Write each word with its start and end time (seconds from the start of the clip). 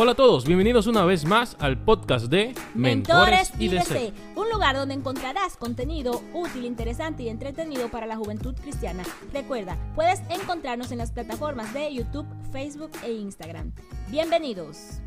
Hola 0.00 0.12
a 0.12 0.14
todos, 0.14 0.44
bienvenidos 0.44 0.86
una 0.86 1.04
vez 1.04 1.24
más 1.24 1.56
al 1.58 1.76
podcast 1.76 2.26
de 2.26 2.54
Mentores, 2.72 3.50
IDC, 3.58 4.12
un 4.36 4.48
lugar 4.48 4.76
donde 4.76 4.94
encontrarás 4.94 5.56
contenido 5.56 6.22
útil, 6.34 6.66
interesante 6.66 7.24
y 7.24 7.28
entretenido 7.28 7.88
para 7.88 8.06
la 8.06 8.16
juventud 8.16 8.54
cristiana. 8.54 9.02
Recuerda, 9.32 9.76
puedes 9.96 10.20
encontrarnos 10.30 10.92
en 10.92 10.98
las 10.98 11.10
plataformas 11.10 11.74
de 11.74 11.92
YouTube, 11.92 12.28
Facebook 12.52 12.92
e 13.04 13.10
Instagram. 13.10 13.72
Bienvenidos. 14.08 15.00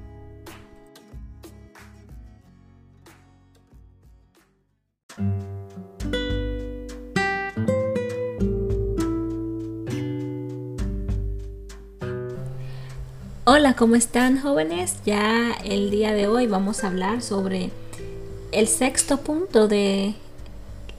Hola, 13.54 13.75
¿cómo 13.75 13.97
están 13.97 14.39
jóvenes? 14.39 14.95
Ya 15.05 15.51
el 15.65 15.92
día 15.92 16.14
de 16.14 16.25
hoy 16.25 16.47
vamos 16.47 16.86
a 16.86 16.87
hablar 16.87 17.21
sobre 17.21 17.69
el 18.54 18.65
sexto 18.69 19.18
punto 19.18 19.68
de 19.68 20.15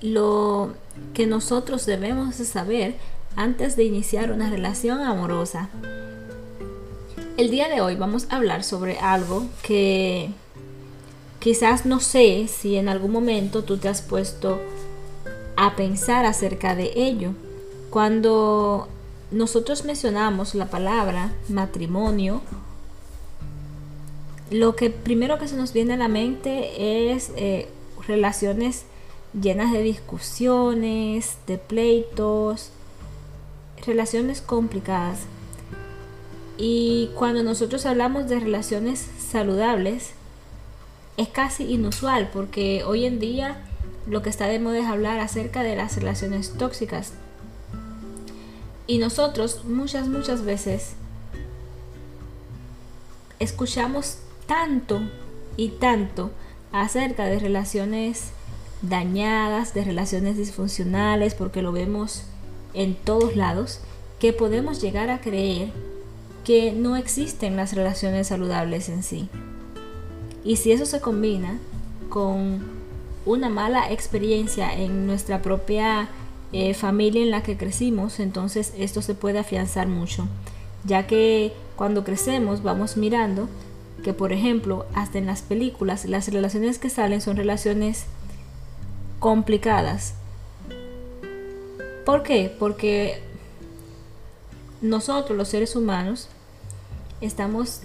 lo 0.02 0.74
que 1.14 1.26
nosotros 1.26 1.86
debemos 1.86 2.34
saber 2.34 2.96
antes 3.36 3.74
de 3.74 3.84
iniciar 3.84 4.30
una 4.32 4.50
relación 4.50 5.00
amorosa. 5.00 5.70
El 7.38 7.50
día 7.50 7.70
de 7.70 7.80
hoy 7.80 7.96
vamos 7.96 8.26
a 8.28 8.36
hablar 8.36 8.64
sobre 8.64 8.98
algo 8.98 9.46
que 9.62 10.28
quizás 11.38 11.86
no 11.86 12.00
sé 12.00 12.48
si 12.48 12.76
en 12.76 12.90
algún 12.90 13.12
momento 13.12 13.64
tú 13.64 13.78
te 13.78 13.88
has 13.88 14.02
puesto 14.02 14.60
a 15.56 15.74
pensar 15.74 16.26
acerca 16.26 16.76
de 16.76 16.92
ello. 16.96 17.30
Cuando 17.88 18.88
nosotros 19.32 19.84
mencionamos 19.84 20.54
la 20.54 20.70
palabra 20.70 21.32
matrimonio, 21.48 22.42
lo 24.50 24.76
que 24.76 24.90
primero 24.90 25.38
que 25.38 25.48
se 25.48 25.56
nos 25.56 25.72
viene 25.72 25.94
a 25.94 25.96
la 25.96 26.08
mente 26.08 27.12
es 27.12 27.32
eh, 27.36 27.68
relaciones 28.06 28.84
llenas 29.40 29.72
de 29.72 29.82
discusiones, 29.82 31.38
de 31.46 31.56
pleitos, 31.58 32.70
relaciones 33.86 34.42
complicadas. 34.42 35.20
Y 36.58 37.10
cuando 37.14 37.42
nosotros 37.42 37.86
hablamos 37.86 38.28
de 38.28 38.40
relaciones 38.40 39.06
saludables, 39.18 40.12
es 41.16 41.28
casi 41.28 41.64
inusual 41.64 42.30
porque 42.32 42.84
hoy 42.84 43.06
en 43.06 43.18
día 43.18 43.64
lo 44.06 44.22
que 44.22 44.30
está 44.30 44.46
de 44.46 44.58
moda 44.58 44.78
es 44.78 44.86
hablar 44.86 45.20
acerca 45.20 45.62
de 45.62 45.76
las 45.76 45.96
relaciones 45.96 46.52
tóxicas, 46.58 47.14
y 48.92 48.98
nosotros 48.98 49.64
muchas, 49.64 50.06
muchas 50.06 50.44
veces 50.44 50.96
escuchamos 53.38 54.18
tanto 54.44 55.00
y 55.56 55.70
tanto 55.70 56.30
acerca 56.72 57.24
de 57.24 57.38
relaciones 57.38 58.32
dañadas, 58.82 59.72
de 59.72 59.82
relaciones 59.82 60.36
disfuncionales, 60.36 61.34
porque 61.34 61.62
lo 61.62 61.72
vemos 61.72 62.24
en 62.74 62.94
todos 62.94 63.34
lados, 63.34 63.80
que 64.20 64.34
podemos 64.34 64.82
llegar 64.82 65.08
a 65.08 65.22
creer 65.22 65.72
que 66.44 66.72
no 66.72 66.96
existen 66.96 67.56
las 67.56 67.72
relaciones 67.72 68.26
saludables 68.26 68.90
en 68.90 69.02
sí. 69.02 69.30
Y 70.44 70.56
si 70.56 70.70
eso 70.70 70.84
se 70.84 71.00
combina 71.00 71.58
con 72.10 72.60
una 73.24 73.48
mala 73.48 73.90
experiencia 73.90 74.70
en 74.74 75.06
nuestra 75.06 75.40
propia 75.40 76.10
eh, 76.52 76.74
familia 76.74 77.22
en 77.22 77.30
la 77.30 77.42
que 77.42 77.56
crecimos, 77.56 78.20
entonces 78.20 78.72
esto 78.76 79.02
se 79.02 79.14
puede 79.14 79.38
afianzar 79.38 79.88
mucho, 79.88 80.28
ya 80.84 81.06
que 81.06 81.52
cuando 81.76 82.04
crecemos 82.04 82.62
vamos 82.62 82.96
mirando 82.96 83.48
que, 84.02 84.12
por 84.12 84.32
ejemplo, 84.32 84.84
hasta 84.94 85.18
en 85.18 85.26
las 85.26 85.42
películas, 85.42 86.04
las 86.04 86.28
relaciones 86.28 86.78
que 86.78 86.90
salen 86.90 87.20
son 87.20 87.36
relaciones 87.36 88.04
complicadas. 89.18 90.14
¿Por 92.04 92.22
qué? 92.24 92.54
Porque 92.58 93.22
nosotros, 94.80 95.38
los 95.38 95.48
seres 95.48 95.76
humanos, 95.76 96.28
estamos 97.20 97.82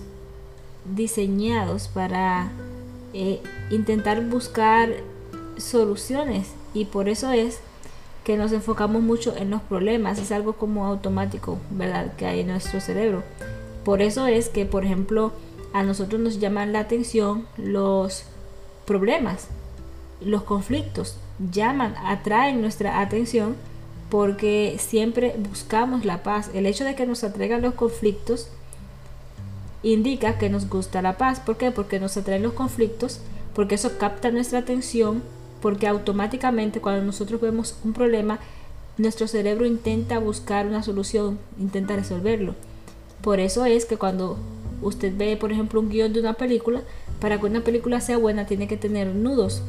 diseñados 0.95 1.87
para 1.87 2.49
eh, 3.13 3.41
intentar 3.69 4.25
buscar 4.25 4.89
soluciones 5.57 6.47
y 6.73 6.85
por 6.85 7.09
eso 7.09 7.31
es 7.31 7.59
que 8.27 8.35
nos 8.35 8.51
enfocamos 8.51 9.01
mucho 9.01 9.33
en 9.37 9.51
los 9.51 9.61
problemas, 9.61 10.19
es 10.19 10.33
algo 10.33 10.57
como 10.57 10.85
automático, 10.85 11.59
¿verdad? 11.71 12.13
Que 12.17 12.25
hay 12.25 12.41
en 12.41 12.47
nuestro 12.47 12.81
cerebro. 12.81 13.23
Por 13.85 14.01
eso 14.01 14.27
es 14.27 14.49
que, 14.49 14.65
por 14.65 14.83
ejemplo, 14.83 15.31
a 15.71 15.83
nosotros 15.83 16.19
nos 16.19 16.37
llaman 16.37 16.73
la 16.73 16.81
atención 16.81 17.47
los 17.55 18.25
problemas, 18.85 19.47
los 20.19 20.43
conflictos, 20.43 21.15
llaman, 21.53 21.95
atraen 22.03 22.59
nuestra 22.59 22.99
atención 22.99 23.55
porque 24.09 24.75
siempre 24.77 25.33
buscamos 25.49 26.03
la 26.03 26.21
paz. 26.21 26.51
El 26.53 26.65
hecho 26.65 26.83
de 26.83 26.95
que 26.95 27.05
nos 27.05 27.23
atraigan 27.23 27.61
los 27.61 27.75
conflictos 27.75 28.49
indica 29.83 30.37
que 30.37 30.49
nos 30.49 30.67
gusta 30.67 31.01
la 31.01 31.17
paz. 31.17 31.39
¿Por 31.39 31.55
qué? 31.55 31.71
Porque 31.71 32.01
nos 32.01 32.17
atraen 32.17 32.43
los 32.43 32.51
conflictos, 32.51 33.21
porque 33.55 33.75
eso 33.75 33.97
capta 33.97 34.31
nuestra 34.31 34.59
atención 34.59 35.23
porque 35.61 35.87
automáticamente 35.87 36.81
cuando 36.81 37.03
nosotros 37.03 37.41
vemos 37.41 37.75
un 37.83 37.93
problema, 37.93 38.39
nuestro 38.97 39.27
cerebro 39.27 39.65
intenta 39.65 40.19
buscar 40.19 40.65
una 40.65 40.83
solución, 40.83 41.39
intenta 41.59 41.95
resolverlo. 41.95 42.55
Por 43.21 43.39
eso 43.39 43.65
es 43.65 43.85
que 43.85 43.97
cuando 43.97 44.37
usted 44.81 45.13
ve, 45.15 45.37
por 45.37 45.51
ejemplo, 45.51 45.79
un 45.79 45.89
guion 45.89 46.13
de 46.13 46.19
una 46.19 46.33
película, 46.33 46.81
para 47.19 47.39
que 47.39 47.45
una 47.45 47.61
película 47.61 48.01
sea 48.01 48.17
buena 48.17 48.45
tiene 48.45 48.67
que 48.67 48.77
tener 48.77 49.07
nudos. 49.07 49.61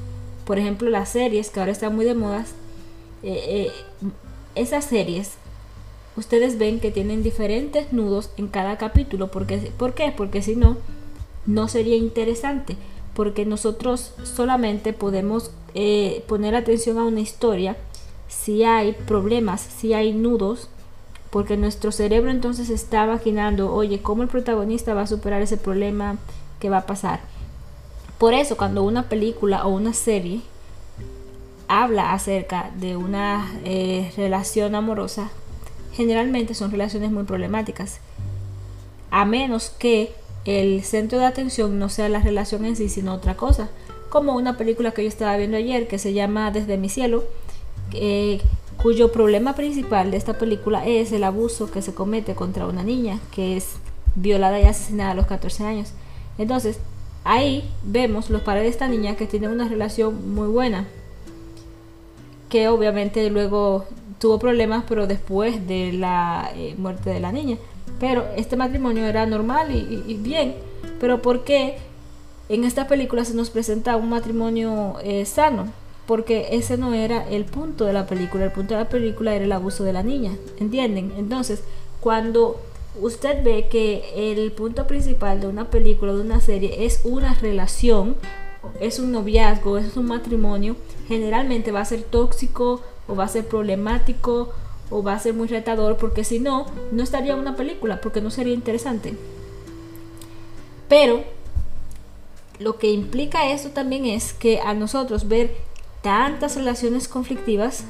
Por 0.45 0.59
ejemplo, 0.59 0.91
las 0.91 1.11
series 1.11 1.51
que 1.51 1.61
ahora 1.61 1.73
están 1.73 1.95
muy 1.95 2.05
de 2.05 2.15
moda, 2.15 2.45
eh, 3.23 3.71
eh, 4.03 4.11
esas 4.55 4.85
series, 4.85 5.33
ustedes 6.17 6.59
ven 6.59 6.81
que 6.81 6.91
tienen 6.91 7.23
diferentes 7.23 7.93
nudos 7.93 8.31
en 8.37 8.49
cada 8.49 8.77
capítulo. 8.77 9.31
¿Por 9.31 9.47
qué? 9.47 10.15
Porque 10.17 10.43
si 10.43 10.57
no, 10.57 10.77
no 11.47 11.69
sería 11.69 11.97
interesante 11.97 12.77
porque 13.19 13.45
nosotros 13.45 14.13
solamente 14.23 14.93
podemos 14.93 15.51
eh, 15.81 16.25
poner 16.27 16.57
atención 16.57 16.99
a 16.99 17.05
una 17.05 17.21
historia 17.21 17.77
si 18.27 18.65
hay 18.65 18.95
problemas, 18.95 19.61
si 19.61 19.95
hay 19.95 20.13
nudos, 20.13 20.69
porque 21.31 21.57
nuestro 21.57 21.93
cerebro 21.93 22.33
entonces 22.33 22.69
está 22.69 23.05
imaginando, 23.05 23.73
oye, 23.73 24.03
¿cómo 24.03 24.25
el 24.25 24.29
protagonista 24.29 24.93
va 24.93 25.03
a 25.03 25.07
superar 25.07 25.41
ese 25.41 25.57
problema 25.57 26.17
que 26.59 26.69
va 26.69 26.79
a 26.79 26.87
pasar? 26.87 27.21
Por 28.19 28.35
eso 28.35 28.57
cuando 28.57 28.83
una 28.83 29.05
película 29.05 29.67
o 29.67 29.69
una 29.69 29.93
serie 29.95 30.41
habla 31.69 32.13
acerca 32.13 32.73
de 32.75 32.97
una 32.97 33.49
eh, 33.65 34.13
relación 34.17 34.75
amorosa, 34.75 35.31
generalmente 35.93 36.55
son 36.55 36.73
relaciones 36.73 37.13
muy 37.13 37.23
problemáticas, 37.23 38.01
a 39.13 39.25
menos 39.25 39.71
que 39.71 40.13
el 40.45 40.83
centro 40.83 41.21
de 41.21 41.27
atención 41.27 41.79
no 41.79 41.89
sea 41.89 42.09
la 42.09 42.19
relación 42.19 42.65
en 42.65 42.75
sí, 42.75 42.89
sino 42.89 43.15
otra 43.15 43.37
cosa. 43.37 43.69
Como 44.09 44.35
una 44.35 44.57
película 44.57 44.93
que 44.93 45.03
yo 45.03 45.09
estaba 45.09 45.37
viendo 45.37 45.57
ayer 45.57 45.89
que 45.89 45.99
se 45.99 46.13
llama 46.13 46.51
Desde 46.51 46.79
mi 46.79 46.89
cielo, 46.89 47.25
cuyo 48.83 49.13
problema 49.13 49.55
principal 49.55 50.11
de 50.11 50.17
esta 50.17 50.39
película 50.39 50.87
es 50.87 51.13
el 51.13 51.25
abuso 51.25 51.71
que 51.71 51.83
se 51.83 51.95
comete 51.95 52.35
contra 52.35 52.67
una 52.67 52.85
niña 52.85 53.19
que 53.33 53.57
es 53.57 53.77
violada 54.15 54.61
y 54.61 54.65
asesinada 54.65 55.13
a 55.13 55.15
los 55.15 55.27
14 55.27 55.65
años. 55.65 55.93
Entonces, 56.39 56.79
ahí 57.25 57.69
vemos 57.83 58.31
los 58.31 58.43
padres 58.43 58.65
de 58.65 58.71
esta 58.71 58.89
niña 58.89 59.17
que 59.17 59.27
tienen 59.27 59.51
una 59.51 59.69
relación 59.69 60.35
muy 60.35 60.49
buena, 60.49 60.87
que 62.49 62.69
obviamente 62.69 63.29
luego 63.31 63.85
tuvo 64.19 64.39
problemas, 64.39 64.85
pero 64.89 65.07
después 65.07 65.67
de 65.67 65.93
la 65.93 66.51
eh, 66.55 66.75
muerte 66.79 67.11
de 67.11 67.21
la 67.21 67.33
niña. 67.33 67.57
Pero 68.01 68.25
este 68.37 68.57
matrimonio 68.57 69.07
era 69.07 69.27
normal 69.27 69.71
y, 69.73 70.15
bien. 70.15 70.55
Pero 71.01 71.21
¿por 71.21 71.45
qué 71.45 71.79
en 72.49 72.65
esta 72.65 72.89
película 72.89 73.25
se 73.25 73.35
nos 73.35 73.51
presenta 73.51 73.97
un 73.97 74.11
matrimonio 74.11 74.97
eh, 75.03 75.25
sano? 75.25 75.73
Porque 76.07 76.49
ese 76.53 76.79
no 76.79 76.95
era 76.95 77.29
el 77.29 77.45
punto 77.45 77.85
de 77.85 77.93
la 77.93 78.07
película. 78.07 78.45
El 78.45 78.53
punto 78.53 78.75
de 78.75 78.81
la 78.81 78.89
película 78.89 79.35
era 79.35 79.45
el 79.45 79.53
abuso 79.53 79.85
de 79.85 79.93
la 79.93 80.03
niña. 80.03 80.37
¿Entienden? 80.59 81.13
Entonces, 81.19 81.63
cuando 82.01 82.61
usted 83.01 83.45
ve 83.45 83.69
que 83.71 84.05
el 84.17 84.51
punto 84.53 84.87
principal 84.87 85.41
de 85.41 85.47
una 85.47 85.71
película, 85.71 86.15
de 86.15 86.23
una 86.23 86.41
serie, 86.41 86.87
es 86.87 87.01
una 87.05 87.35
relación, 87.35 88.17
es 88.81 88.99
un 88.99 89.13
noviazgo, 89.13 89.79
es 89.79 89.97
un 89.97 90.07
matrimonio, 90.07 90.77
generalmente 91.07 91.73
va 91.73 91.81
a 91.81 91.85
ser 91.85 92.03
tóxico 92.03 92.81
o 93.07 93.15
va 93.15 93.25
a 93.25 93.29
ser 93.29 93.47
problemático 93.47 94.53
o 94.91 95.03
va 95.03 95.15
a 95.15 95.19
ser 95.19 95.35
muy 95.35 95.49
retador 95.49 95.97
porque 95.97 96.25
si 96.25 96.39
no, 96.39 96.67
no 96.93 97.03
estaría 97.03 97.37
una 97.37 97.57
película 97.57 98.01
porque 98.01 98.21
no 98.21 98.31
sería 98.31 98.55
interesante. 98.55 99.15
Pero 100.89 101.23
lo 102.59 102.79
que 102.79 102.91
implica 102.91 103.51
eso 103.51 103.71
también 103.71 104.05
es 104.05 104.33
que 104.33 104.61
a 104.61 104.75
nosotros 104.75 105.29
ver 105.29 105.57
tantas 106.03 106.57
relaciones 106.57 107.09
conflictivas 107.09 107.85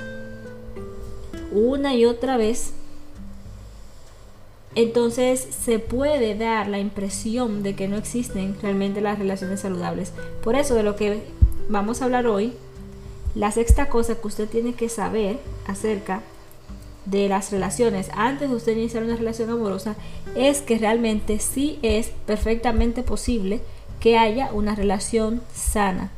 una 1.52 1.94
y 1.94 2.04
otra 2.04 2.36
vez 2.36 2.72
entonces 4.74 5.40
se 5.40 5.78
puede 5.78 6.34
dar 6.34 6.68
la 6.68 6.78
impresión 6.78 7.62
de 7.62 7.74
que 7.74 7.88
no 7.88 7.96
existen 7.96 8.56
realmente 8.62 9.00
las 9.00 9.18
relaciones 9.18 9.60
saludables. 9.60 10.12
Por 10.42 10.54
eso 10.54 10.74
de 10.74 10.82
lo 10.82 10.94
que 10.94 11.22
vamos 11.68 12.00
a 12.00 12.04
hablar 12.04 12.26
hoy, 12.26 12.52
la 13.34 13.50
sexta 13.50 13.88
cosa 13.88 14.20
que 14.20 14.26
usted 14.28 14.48
tiene 14.48 14.74
que 14.74 14.88
saber 14.88 15.38
acerca 15.66 16.22
de 17.06 17.28
las 17.28 17.50
relaciones 17.50 18.10
antes 18.14 18.50
de 18.50 18.56
usted 18.56 18.76
iniciar 18.76 19.02
una 19.02 19.16
relación 19.16 19.50
amorosa 19.50 19.96
es 20.36 20.60
que 20.60 20.78
realmente 20.78 21.38
sí 21.38 21.78
es 21.82 22.10
perfectamente 22.26 23.02
posible 23.02 23.60
que 24.00 24.18
haya 24.18 24.50
una 24.52 24.74
relación 24.74 25.42
sana. 25.52 26.10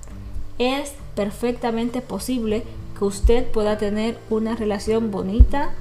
Es 0.59 0.95
perfectamente 1.15 2.01
posible 2.01 2.65
que 2.99 3.05
usted 3.05 3.47
pueda 3.51 3.79
tener 3.79 4.19
una 4.29 4.57
relación 4.57 5.11
bonita, 5.11 5.73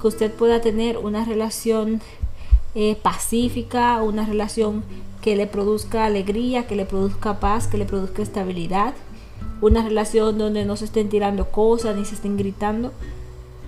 que 0.00 0.06
usted 0.06 0.32
pueda 0.32 0.60
tener 0.60 0.98
una 0.98 1.24
relación 1.24 2.00
eh, 2.74 2.96
pacífica, 3.02 4.00
una 4.02 4.24
relación 4.24 4.84
que 5.20 5.36
le 5.36 5.46
produzca 5.46 6.04
alegría, 6.04 6.66
que 6.66 6.76
le 6.76 6.86
produzca 6.86 7.40
paz, 7.40 7.66
que 7.66 7.76
le 7.76 7.84
produzca 7.84 8.22
estabilidad, 8.22 8.94
una 9.60 9.82
relación 9.82 10.38
donde 10.38 10.64
no 10.64 10.76
se 10.76 10.86
estén 10.86 11.08
tirando 11.08 11.50
cosas 11.50 11.96
ni 11.96 12.04
se 12.04 12.14
estén 12.14 12.36
gritando, 12.36 12.92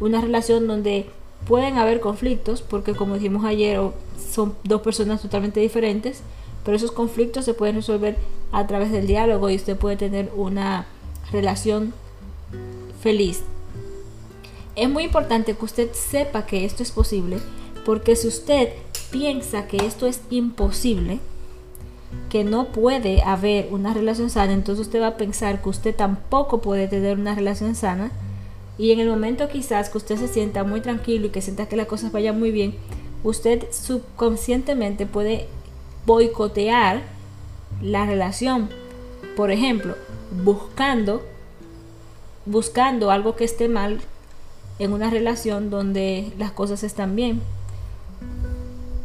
una 0.01 0.21
relación 0.21 0.67
donde 0.67 1.11
pueden 1.47 1.79
haber 1.79 2.01
conflictos, 2.01 2.63
porque 2.63 2.95
como 2.95 3.15
dijimos 3.15 3.45
ayer, 3.45 3.81
son 4.33 4.55
dos 4.65 4.81
personas 4.83 5.21
totalmente 5.21 5.61
diferentes, 5.61 6.23
pero 6.65 6.77
esos 6.77 6.93
conflictos 6.93 7.45
se 7.45 7.55
pueden 7.55 7.77
resolver 7.77 8.17
a 8.53 8.67
través 8.67 8.93
del 8.93 9.07
diálogo 9.07 9.51
y 9.51 9.57
usted 9.57 9.77
puede 9.77 9.97
tener 9.97 10.31
una 10.35 10.87
relación 11.31 11.93
feliz. 13.01 13.43
Es 14.77 14.89
muy 14.89 15.05
importante 15.05 15.55
que 15.55 15.65
usted 15.65 15.93
sepa 15.93 16.47
que 16.47 16.65
esto 16.65 16.83
es 16.83 16.93
posible, 16.93 17.39
porque 17.85 18.17
si 18.17 18.29
usted 18.29 18.71
piensa 19.11 19.67
que 19.67 19.79
esto 19.79 20.07
es 20.07 20.21
imposible, 20.31 21.19
que 22.31 22.45
no 22.45 22.69
puede 22.69 23.23
haber 23.23 23.69
una 23.73 23.93
relación 23.93 24.31
sana, 24.31 24.53
entonces 24.53 24.87
usted 24.87 25.03
va 25.03 25.09
a 25.09 25.17
pensar 25.17 25.63
que 25.63 25.69
usted 25.69 25.95
tampoco 25.95 26.63
puede 26.63 26.89
tener 26.89 27.19
una 27.19 27.35
relación 27.35 27.75
sana. 27.75 28.11
Y 28.79 28.93
en 28.93 29.01
el 29.01 29.09
momento 29.09 29.49
quizás 29.49 29.91
que 29.91 29.99
usted 29.99 30.17
se 30.17 30.29
sienta 30.29 30.65
muy 30.65 30.81
tranquilo 30.81 31.27
y 31.27 31.31
que 31.31 31.43
sienta 31.43 31.69
que 31.69 31.77
las 31.77 31.87
cosas 31.87 32.11
vayan 32.13 32.39
muy 32.39 32.51
bien, 32.51 32.75
usted 33.23 33.67
subconscientemente 33.71 35.05
puede 35.05 35.47
boicotear 36.07 37.03
la 37.81 38.07
relación. 38.07 38.69
Por 39.37 39.51
ejemplo, 39.51 39.97
buscando 40.45 41.23
buscando 42.45 43.11
algo 43.11 43.37
que 43.37 43.45
esté 43.45 43.69
mal 43.69 44.01
en 44.79 44.93
una 44.93 45.11
relación 45.11 45.71
donde 45.71 46.33
las 46.39 46.53
cosas 46.53 46.83
están 46.83 47.15
bien 47.15 47.41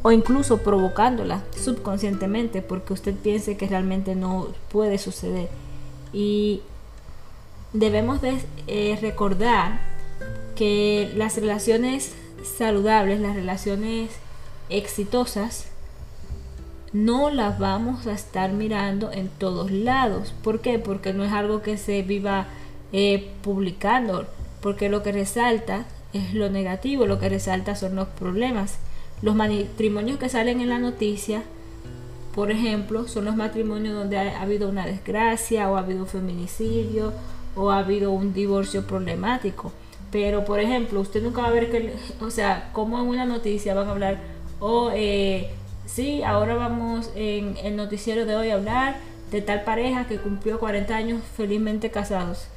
o 0.01 0.11
incluso 0.11 0.59
provocándola 0.59 1.43
subconscientemente 1.55 2.61
porque 2.61 2.93
usted 2.93 3.13
piense 3.13 3.57
que 3.57 3.67
realmente 3.67 4.15
no 4.15 4.47
puede 4.69 4.97
suceder 4.97 5.49
y 6.13 6.61
debemos 7.73 8.21
de 8.21 8.37
eh, 8.67 8.97
recordar 9.01 9.81
que 10.55 11.11
las 11.15 11.35
relaciones 11.35 12.13
saludables 12.57 13.19
las 13.19 13.35
relaciones 13.35 14.11
exitosas 14.69 15.67
no 16.93 17.29
las 17.29 17.59
vamos 17.59 18.07
a 18.07 18.13
estar 18.13 18.51
mirando 18.51 19.11
en 19.11 19.29
todos 19.29 19.71
lados. 19.71 20.33
¿Por 20.43 20.61
qué? 20.61 20.79
Porque 20.79 21.13
no 21.13 21.23
es 21.23 21.31
algo 21.31 21.61
que 21.61 21.77
se 21.77 22.01
viva 22.01 22.47
eh, 22.93 23.31
publicando, 23.41 24.25
porque 24.61 24.89
lo 24.89 25.03
que 25.03 25.11
resalta 25.11 25.85
es 26.13 26.33
lo 26.33 26.49
negativo, 26.49 27.05
lo 27.05 27.19
que 27.19 27.29
resalta 27.29 27.75
son 27.75 27.95
los 27.95 28.07
problemas. 28.07 28.79
Los 29.21 29.35
matrimonios 29.35 30.19
que 30.19 30.29
salen 30.29 30.61
en 30.61 30.69
la 30.69 30.79
noticia, 30.79 31.43
por 32.33 32.51
ejemplo, 32.51 33.07
son 33.07 33.25
los 33.25 33.35
matrimonios 33.35 33.95
donde 33.95 34.17
ha, 34.17 34.41
habido 34.41 34.69
una 34.69 34.85
desgracia 34.85 35.69
o 35.69 35.75
ha 35.75 35.79
habido 35.79 36.01
un 36.01 36.07
feminicidio 36.07 37.13
o 37.55 37.71
ha 37.71 37.79
habido 37.79 38.11
un 38.11 38.33
divorcio 38.33 38.85
problemático. 38.85 39.71
Pero, 40.11 40.45
por 40.45 40.59
ejemplo, 40.59 41.01
usted 41.01 41.21
nunca 41.21 41.41
va 41.41 41.47
a 41.47 41.51
ver 41.51 41.69
que, 41.69 41.93
o 42.21 42.29
sea, 42.29 42.69
como 42.71 42.99
en 42.99 43.07
una 43.07 43.25
noticia 43.25 43.73
van 43.73 43.87
a 43.87 43.91
hablar, 43.91 44.19
o 44.59 44.85
oh, 44.85 44.91
eh, 44.93 45.49
sí, 45.87 46.21
ahora 46.21 46.53
vamos 46.53 47.09
en 47.15 47.57
el 47.63 47.75
noticiero 47.75 48.27
de 48.27 48.35
hoy 48.35 48.51
a 48.51 48.55
hablar 48.55 48.97
de 49.31 49.41
tal 49.41 49.63
pareja 49.63 50.07
que 50.07 50.19
cumplió 50.19 50.59
40 50.59 50.95
años 50.95 51.21
felizmente 51.35 51.89
casados. 51.89 52.47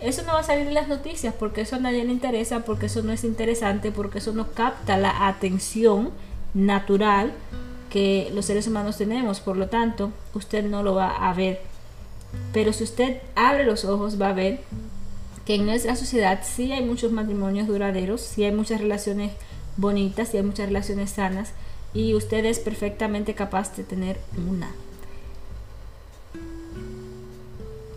Eso 0.00 0.22
no 0.22 0.32
va 0.32 0.40
a 0.40 0.44
salir 0.44 0.66
en 0.66 0.74
las 0.74 0.88
noticias 0.88 1.32
porque 1.38 1.60
eso 1.60 1.76
a 1.76 1.78
nadie 1.78 2.04
le 2.04 2.10
interesa, 2.10 2.64
porque 2.64 2.86
eso 2.86 3.02
no 3.02 3.12
es 3.12 3.22
interesante, 3.22 3.92
porque 3.92 4.18
eso 4.18 4.32
no 4.32 4.50
capta 4.50 4.96
la 4.96 5.28
atención 5.28 6.10
natural 6.54 7.32
que 7.88 8.30
los 8.34 8.46
seres 8.46 8.66
humanos 8.66 8.96
tenemos. 8.96 9.40
Por 9.40 9.56
lo 9.56 9.68
tanto, 9.68 10.10
usted 10.34 10.64
no 10.64 10.82
lo 10.82 10.94
va 10.94 11.08
a 11.08 11.32
ver. 11.34 11.60
Pero 12.52 12.72
si 12.72 12.82
usted 12.84 13.18
abre 13.36 13.64
los 13.64 13.84
ojos, 13.84 14.20
va 14.20 14.30
a 14.30 14.32
ver 14.32 14.60
que 15.44 15.54
en 15.56 15.66
nuestra 15.66 15.94
sociedad 15.96 16.40
sí 16.42 16.72
hay 16.72 16.84
muchos 16.84 17.12
matrimonios 17.12 17.68
duraderos, 17.68 18.22
sí 18.22 18.44
hay 18.44 18.52
muchas 18.52 18.80
relaciones 18.80 19.32
bonitas, 19.76 20.28
sí 20.28 20.36
hay 20.36 20.42
muchas 20.42 20.66
relaciones 20.66 21.10
sanas 21.10 21.52
y 21.94 22.14
usted 22.14 22.44
es 22.44 22.58
perfectamente 22.58 23.34
capaz 23.34 23.76
de 23.76 23.84
tener 23.84 24.18
una. 24.48 24.70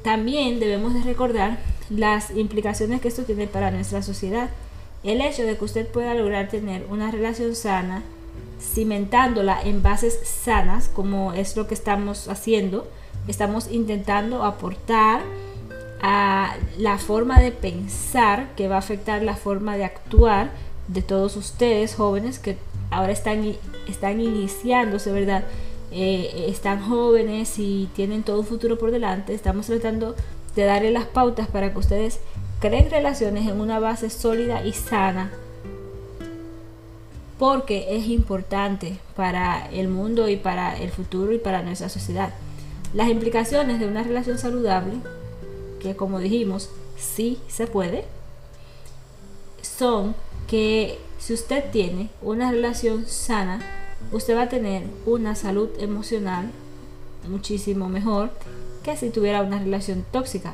También 0.03 0.59
debemos 0.59 0.93
de 0.93 1.01
recordar 1.01 1.57
las 1.89 2.31
implicaciones 2.31 3.01
que 3.01 3.07
esto 3.07 3.23
tiene 3.23 3.47
para 3.47 3.71
nuestra 3.71 4.01
sociedad. 4.01 4.49
El 5.03 5.21
hecho 5.21 5.43
de 5.43 5.57
que 5.57 5.65
usted 5.65 5.87
pueda 5.87 6.13
lograr 6.13 6.49
tener 6.49 6.85
una 6.89 7.11
relación 7.11 7.55
sana, 7.55 8.03
cimentándola 8.59 9.61
en 9.63 9.81
bases 9.81 10.19
sanas, 10.23 10.89
como 10.89 11.33
es 11.33 11.55
lo 11.55 11.67
que 11.67 11.73
estamos 11.73 12.27
haciendo, 12.27 12.87
estamos 13.27 13.69
intentando 13.71 14.43
aportar 14.43 15.21
a 16.01 16.55
la 16.77 16.97
forma 16.97 17.39
de 17.39 17.51
pensar 17.51 18.53
que 18.55 18.67
va 18.67 18.75
a 18.75 18.79
afectar 18.79 19.23
la 19.23 19.35
forma 19.35 19.77
de 19.77 19.85
actuar 19.85 20.51
de 20.87 21.01
todos 21.01 21.35
ustedes 21.35 21.95
jóvenes 21.95 22.37
que 22.37 22.57
ahora 22.95 23.11
están, 23.11 23.55
están 23.87 24.21
iniciándose, 24.21 25.11
¿verdad? 25.11 25.43
Eh, 25.91 26.45
están 26.47 26.81
jóvenes 26.81 27.59
y 27.59 27.89
tienen 27.95 28.23
todo 28.23 28.39
un 28.39 28.45
futuro 28.45 28.77
por 28.77 28.91
delante. 28.91 29.33
Estamos 29.33 29.65
tratando 29.67 30.15
de 30.55 30.63
darle 30.63 30.91
las 30.91 31.05
pautas 31.05 31.47
para 31.47 31.71
que 31.73 31.79
ustedes 31.79 32.19
creen 32.59 32.89
relaciones 32.89 33.47
en 33.47 33.59
una 33.59 33.79
base 33.79 34.09
sólida 34.09 34.65
y 34.65 34.73
sana. 34.73 35.31
Porque 37.37 37.97
es 37.97 38.07
importante 38.07 38.97
para 39.15 39.69
el 39.71 39.89
mundo 39.89 40.29
y 40.29 40.37
para 40.37 40.77
el 40.77 40.89
futuro 40.89 41.33
y 41.33 41.37
para 41.37 41.63
nuestra 41.63 41.89
sociedad. 41.89 42.33
Las 42.93 43.09
implicaciones 43.09 43.81
de 43.81 43.87
una 43.87 44.03
relación 44.03 44.37
saludable, 44.37 44.93
que 45.81 45.97
como 45.97 46.19
dijimos, 46.19 46.69
sí 46.95 47.39
se 47.49 47.67
puede, 47.67 48.05
son 49.61 50.15
que 50.47 50.99
si 51.25 51.33
usted 51.33 51.71
tiene 51.71 52.09
una 52.21 52.51
relación 52.51 53.07
sana, 53.07 53.59
usted 54.11 54.35
va 54.35 54.43
a 54.43 54.49
tener 54.49 54.83
una 55.07 55.33
salud 55.33 55.69
emocional 55.79 56.51
muchísimo 57.27 57.89
mejor 57.89 58.29
que 58.83 58.95
si 58.95 59.09
tuviera 59.09 59.41
una 59.41 59.57
relación 59.57 60.05
tóxica. 60.11 60.53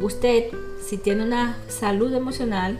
Usted, 0.00 0.46
si 0.82 0.96
tiene 0.96 1.24
una 1.24 1.58
salud 1.68 2.14
emocional 2.14 2.78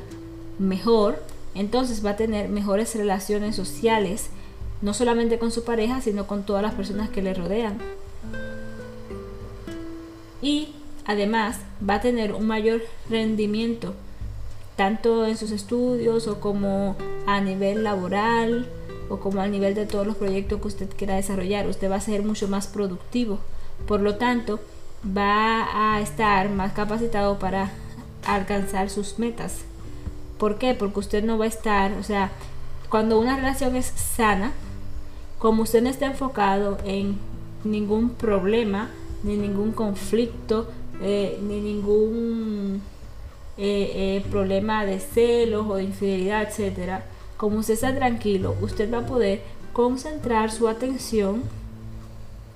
mejor, 0.58 1.22
entonces 1.54 2.02
va 2.02 2.10
a 2.10 2.16
tener 2.16 2.48
mejores 2.48 2.94
relaciones 2.94 3.54
sociales, 3.54 4.30
no 4.80 4.94
solamente 4.94 5.38
con 5.38 5.52
su 5.52 5.64
pareja, 5.64 6.00
sino 6.00 6.26
con 6.26 6.46
todas 6.46 6.62
las 6.62 6.72
personas 6.72 7.10
que 7.10 7.20
le 7.20 7.34
rodean. 7.34 7.76
Y 10.40 10.70
además 11.04 11.58
va 11.86 11.96
a 11.96 12.00
tener 12.00 12.32
un 12.32 12.46
mayor 12.46 12.80
rendimiento, 13.10 13.92
tanto 14.76 15.26
en 15.26 15.36
sus 15.36 15.50
estudios 15.50 16.26
o 16.26 16.40
como 16.40 16.96
a 17.26 17.40
nivel 17.40 17.84
laboral 17.84 18.68
o 19.08 19.18
como 19.20 19.40
a 19.40 19.48
nivel 19.48 19.74
de 19.74 19.86
todos 19.86 20.06
los 20.06 20.16
proyectos 20.16 20.60
que 20.60 20.68
usted 20.68 20.90
quiera 20.96 21.16
desarrollar. 21.16 21.66
Usted 21.66 21.90
va 21.90 21.96
a 21.96 22.00
ser 22.00 22.22
mucho 22.24 22.48
más 22.48 22.66
productivo. 22.66 23.38
Por 23.86 24.00
lo 24.00 24.16
tanto, 24.16 24.60
va 25.06 25.94
a 25.94 26.00
estar 26.00 26.48
más 26.50 26.72
capacitado 26.72 27.38
para 27.38 27.72
alcanzar 28.24 28.88
sus 28.90 29.18
metas. 29.18 29.62
¿Por 30.38 30.58
qué? 30.58 30.74
Porque 30.74 31.00
usted 31.00 31.24
no 31.24 31.38
va 31.38 31.44
a 31.44 31.48
estar, 31.48 31.92
o 31.92 32.02
sea, 32.02 32.30
cuando 32.88 33.18
una 33.18 33.36
relación 33.36 33.76
es 33.76 33.86
sana, 33.86 34.52
como 35.38 35.62
usted 35.62 35.82
no 35.82 35.88
está 35.88 36.06
enfocado 36.06 36.78
en 36.84 37.18
ningún 37.64 38.10
problema, 38.10 38.90
ni 39.22 39.36
ningún 39.36 39.72
conflicto, 39.72 40.68
eh, 41.00 41.38
ni 41.42 41.60
ningún 41.60 42.82
eh, 43.58 43.92
eh, 43.94 44.24
problema 44.30 44.86
de 44.86 44.98
celos 44.98 45.66
o 45.68 45.76
de 45.76 45.84
infidelidad, 45.84 46.42
etcétera, 46.42 47.04
como 47.36 47.58
usted 47.58 47.74
está 47.74 47.94
tranquilo, 47.94 48.56
usted 48.60 48.92
va 48.92 48.98
a 48.98 49.06
poder 49.06 49.42
concentrar 49.72 50.50
su 50.50 50.68
atención 50.68 51.42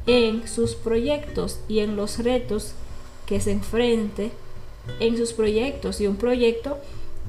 en 0.06 0.46
sus 0.46 0.74
proyectos 0.74 1.60
y 1.68 1.80
en 1.80 1.96
los 1.96 2.18
retos 2.18 2.72
que 3.26 3.40
se 3.40 3.52
enfrente 3.52 4.30
en 5.00 5.16
sus 5.16 5.32
proyectos. 5.32 6.00
Y 6.00 6.06
un 6.06 6.16
proyecto 6.16 6.78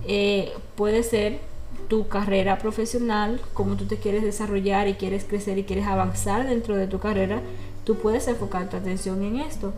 eh, 0.08 0.54
puede 0.76 1.04
ser 1.04 1.40
tu 1.88 2.08
carrera 2.08 2.58
profesional, 2.60 3.42
cómo 3.54 3.76
tú 3.76 3.86
te 3.86 3.98
quieres 3.98 4.24
desarrollar 4.24 4.88
y 4.88 4.94
quieres 4.94 5.24
crecer 5.24 5.58
y 5.58 5.64
quieres 5.64 5.88
avanzar 5.88 6.48
dentro 6.48 6.76
de 6.76 6.88
tu 6.88 7.00
carrera, 7.00 7.42
tú 7.88 7.96
puedes 7.96 8.28
enfocar 8.28 8.70
tu 8.70 8.76
atención 8.76 9.24
en 9.24 9.38
esto. 9.38 9.72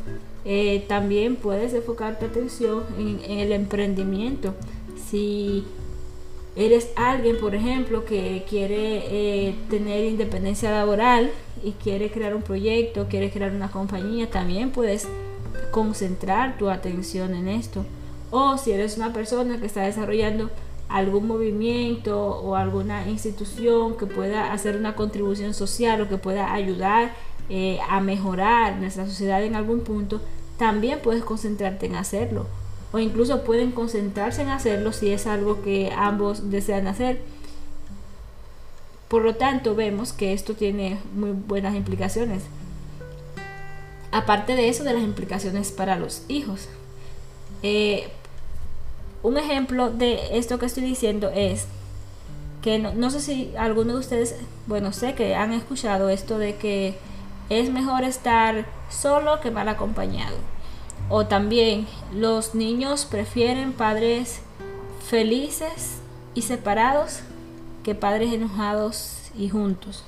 Eh, 0.43 0.83
también 0.87 1.35
puedes 1.35 1.75
enfocar 1.75 2.17
tu 2.17 2.25
atención 2.25 2.83
en, 2.97 3.39
el 3.39 3.51
emprendimiento. 3.51 4.55
Si 5.07 5.63
eres 6.55 6.89
alguien, 6.95 7.37
por 7.39 7.53
ejemplo, 7.53 8.05
que 8.05 8.45
quiere 8.49 9.03
eh, 9.49 9.55
tener 9.69 10.05
independencia 10.05 10.71
laboral 10.71 11.29
y 11.63 11.73
quiere 11.73 12.09
crear 12.09 12.33
un 12.33 12.41
proyecto, 12.41 13.05
quiere 13.07 13.29
crear 13.29 13.51
una 13.51 13.69
compañía, 13.69 14.27
también 14.27 14.71
puedes 14.71 15.07
concentrar 15.69 16.57
tu 16.57 16.71
atención 16.71 17.35
en 17.35 17.47
esto. 17.47 17.85
O 18.31 18.57
si 18.57 18.71
eres 18.71 18.97
una 18.97 19.13
persona 19.13 19.59
que 19.59 19.67
está 19.67 19.83
desarrollando 19.83 20.49
algún 20.87 21.27
movimiento 21.27 22.19
o 22.19 22.55
alguna 22.55 23.07
institución 23.07 23.95
que 23.97 24.07
pueda 24.07 24.51
hacer 24.51 24.77
una 24.77 24.95
contribución 24.95 25.53
social 25.53 26.01
o 26.01 26.09
que 26.09 26.17
pueda 26.17 26.51
ayudar 26.51 27.13
eh, 27.49 27.79
a 27.89 27.99
mejorar 27.99 28.77
nuestra 28.77 29.05
sociedad 29.05 29.43
en 29.43 29.55
algún 29.55 29.81
punto, 29.81 30.21
también 30.57 30.99
puedes 31.01 31.23
concentrarte 31.23 31.87
en 31.87 31.95
hacerlo. 31.95 32.45
O 32.91 32.99
incluso 32.99 33.43
pueden 33.43 33.71
concentrarse 33.71 34.41
en 34.41 34.49
hacerlo 34.49 34.91
si 34.93 35.11
es 35.11 35.27
algo 35.27 35.61
que 35.61 35.91
ambos 35.95 36.49
desean 36.49 36.87
hacer. 36.87 37.21
Por 39.07 39.23
lo 39.23 39.35
tanto, 39.35 39.75
vemos 39.75 40.13
que 40.13 40.33
esto 40.33 40.53
tiene 40.53 40.99
muy 41.15 41.31
buenas 41.31 41.75
implicaciones. 41.75 42.43
Aparte 44.11 44.55
de 44.55 44.69
eso, 44.69 44.83
de 44.83 44.93
las 44.93 45.03
implicaciones 45.03 45.71
para 45.71 45.95
los 45.95 46.23
hijos. 46.27 46.67
Eh, 47.63 48.09
un 49.21 49.37
ejemplo 49.37 49.89
de 49.89 50.37
esto 50.37 50.59
que 50.59 50.65
estoy 50.65 50.83
diciendo 50.83 51.29
es 51.33 51.65
que 52.61 52.79
no, 52.79 53.09
sé 53.09 53.21
si 53.21 53.53
alguno 53.57 53.93
de 53.93 53.99
ustedes, 53.99 54.35
bueno, 54.67 54.91
sé 54.91 55.15
que 55.15 55.35
han 55.35 55.53
escuchado 55.53 56.09
esto 56.09 56.37
de 56.37 56.55
que 56.55 56.97
es 57.49 57.69
mejor 57.69 58.03
estar 58.03 58.65
solo 58.89 59.39
que 59.41 59.51
mal 59.51 59.67
acompañado. 59.67 60.37
O 61.09 61.25
también 61.25 61.87
los 62.13 62.53
niños 62.55 63.05
prefieren 63.05 63.73
padres 63.73 64.41
felices 65.07 65.97
y 66.35 66.43
separados 66.43 67.21
que 67.83 67.95
padres 67.95 68.33
enojados 68.33 69.31
y 69.37 69.49
juntos. 69.49 70.03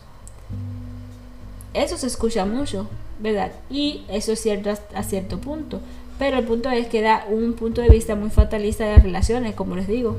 Eso 1.74 1.98
se 1.98 2.08
escucha 2.08 2.46
mucho, 2.46 2.88
¿verdad? 3.20 3.52
Y 3.70 4.04
eso 4.10 4.34
es 4.34 4.42
cierto 4.42 4.72
a 4.94 5.04
cierto 5.04 5.40
punto. 5.40 5.80
Pero 6.20 6.38
el 6.38 6.46
punto 6.46 6.70
es 6.70 6.88
que 6.88 7.02
da 7.02 7.26
un 7.30 7.54
punto 7.54 7.82
de 7.82 7.90
vista 7.90 8.16
muy 8.16 8.30
fatalista 8.30 8.86
de 8.86 8.94
las 8.94 9.04
relaciones, 9.04 9.56
como 9.56 9.76
les 9.76 9.88
digo, 9.88 10.18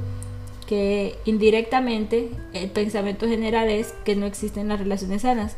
que 0.66 1.16
indirectamente 1.24 2.30
el 2.54 2.70
pensamiento 2.70 3.28
general 3.28 3.68
es 3.68 3.94
que 4.04 4.16
no 4.16 4.26
existen 4.26 4.68
las 4.68 4.80
relaciones 4.80 5.22
sanas. 5.22 5.56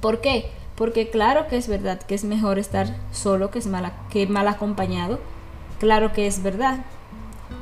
¿Por 0.00 0.20
qué? 0.20 0.50
Porque 0.76 1.10
claro 1.10 1.46
que 1.46 1.56
es 1.56 1.68
verdad 1.68 2.00
que 2.00 2.14
es 2.14 2.24
mejor 2.24 2.58
estar 2.58 2.96
solo 3.12 3.50
que, 3.50 3.58
es 3.58 3.66
mal, 3.66 3.92
que 4.10 4.26
mal 4.26 4.48
acompañado. 4.48 5.18
Claro 5.78 6.12
que 6.12 6.26
es 6.26 6.42
verdad. 6.42 6.84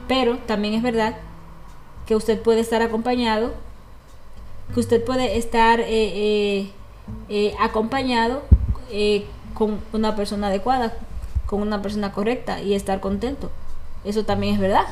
Pero 0.06 0.38
también 0.38 0.74
es 0.74 0.82
verdad 0.82 1.16
que 2.06 2.16
usted 2.16 2.40
puede 2.40 2.60
estar 2.60 2.80
acompañado, 2.80 3.52
que 4.72 4.80
usted 4.80 5.04
puede 5.04 5.36
estar 5.36 5.80
eh, 5.80 5.86
eh, 5.88 6.70
eh, 7.28 7.54
acompañado 7.60 8.42
con 9.52 9.80
una 9.92 10.16
persona 10.16 10.46
adecuada, 10.46 10.96
con 11.46 11.60
una 11.60 11.82
persona 11.82 12.12
correcta 12.12 12.62
y 12.62 12.74
estar 12.74 13.00
contento. 13.00 13.50
Eso 14.04 14.24
también 14.24 14.54
es 14.54 14.60
verdad. 14.60 14.86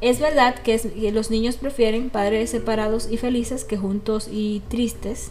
Es 0.00 0.20
verdad 0.20 0.56
que, 0.56 1.10
los 1.12 1.30
niños 1.30 1.56
prefieren 1.56 2.10
padres 2.10 2.50
separados 2.50 3.08
y 3.10 3.16
felices 3.16 3.64
que 3.64 3.76
juntos 3.76 4.28
y 4.30 4.62
tristes. 4.68 5.30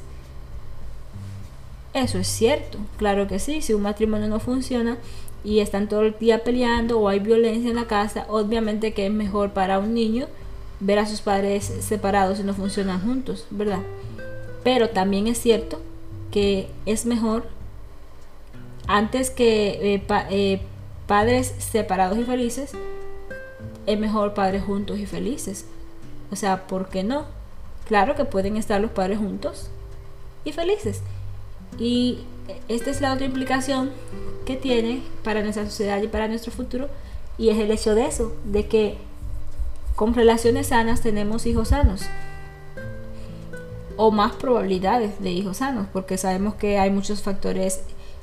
Eso 1.94 2.18
es 2.18 2.28
cierto, 2.28 2.80
claro 2.98 3.28
que 3.28 3.40
sí. 3.40 3.62
Si 3.62 3.74
un 3.74 3.84
matrimonio 3.84 4.28
no 4.28 4.40
funciona 4.40 4.98
y 5.44 5.60
están 5.60 5.88
todo 5.88 6.02
el 6.02 6.18
día 6.18 6.44
peleando 6.44 7.00
o 7.00 7.08
hay 7.08 7.20
violencia 7.20 7.70
en 7.70 7.76
la 7.76 7.88
casa, 7.88 8.26
obviamente 8.30 8.94
que 8.94 9.06
es 9.06 9.12
mejor 9.12 9.52
para 9.52 9.80
un 9.80 9.94
niño 9.94 10.28
ver 10.80 11.00
a 11.00 11.06
sus 11.06 11.22
padres 11.22 11.66
separados 11.82 12.40
y 12.40 12.44
no 12.44 12.54
funcionan 12.54 13.02
juntos, 13.02 13.46
¿verdad? 13.52 13.82
Pero 14.64 14.90
también 14.90 15.28
es 15.28 15.38
cierto 15.40 15.82
que 16.32 16.68
es 16.86 17.06
mejor 17.06 17.48
antes 18.88 19.30
que 19.30 19.96
eh, 19.96 20.04
eh, 20.30 20.62
padres 21.08 21.54
separados 21.60 22.18
y 22.18 22.24
felices, 22.24 22.72
es 23.86 24.00
mejor 24.00 24.34
padres 24.34 24.64
juntos 24.64 25.00
y 25.00 25.06
felices. 25.06 25.66
O 26.32 26.36
sea, 26.36 26.68
¿por 26.68 26.90
qué 26.90 27.04
no? 27.04 27.26
Claro 27.88 28.16
que 28.16 28.26
pueden 28.26 28.58
estar 28.58 28.82
los 28.82 28.92
padres 28.92 29.20
juntos 29.20 29.70
y 30.46 30.52
felices. 30.54 31.02
Y 31.80 32.20
esta 32.68 32.92
es 32.92 33.02
la 33.02 33.14
otra 33.14 33.26
implicación 33.26 33.92
que 34.46 34.56
tiene 34.56 35.02
para 35.24 35.42
nuestra 35.42 35.66
sociedad 35.66 36.02
y 36.02 36.08
para 36.08 36.28
nuestro 36.28 36.52
futuro. 36.52 36.90
Y 37.38 37.50
es 37.50 37.58
el 37.58 37.72
hecho 37.72 37.96
de 37.96 38.06
eso, 38.06 38.36
de 38.46 38.68
que 38.68 38.98
con 39.96 40.14
relaciones 40.14 40.68
sanas 40.68 41.02
tenemos 41.02 41.46
hijos 41.46 41.70
sanos. 41.70 42.02
O 43.96 44.12
más 44.12 44.34
probabilidades 44.34 45.22
de 45.22 45.32
hijos 45.32 45.58
sanos, 45.58 45.88
porque 45.94 46.18
sabemos 46.18 46.56
que 46.56 46.80
hay 46.80 46.90
muchos 46.90 47.22
factores 47.22 47.82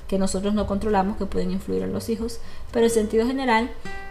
que 0.09 0.19
nosotros 0.19 0.55
no 0.55 0.67
controlamos 0.67 1.17
que 1.17 1.27
pueden 1.27 1.53
influir 1.53 1.85
en 1.85 1.93
los 1.93 2.09
hijos, 2.09 2.41
pero 2.73 2.87
en 2.87 2.91
sentido 2.91 3.27
general, 3.27 3.71